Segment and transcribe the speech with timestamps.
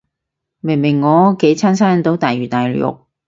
[0.61, 3.05] 明明我屋企餐餐都大魚大肉